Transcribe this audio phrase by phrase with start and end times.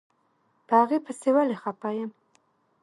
[0.67, 2.11] په هغې پسې ولې خپه يم.